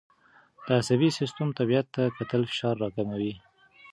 د 0.65 0.67
عصبي 0.79 1.09
سیستم 1.19 1.47
طبیعت 1.59 1.87
ته 1.95 2.03
کتل 2.17 2.41
فشار 2.49 2.75
راکموي. 2.83 3.33